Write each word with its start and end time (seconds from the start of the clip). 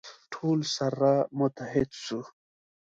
ټول 0.33 0.59
سره 0.77 1.11
متحد 1.39 1.89
سو. 2.05 2.19